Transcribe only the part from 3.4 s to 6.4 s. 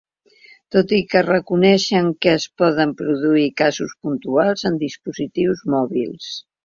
casos puntuals en dispositius mòbils.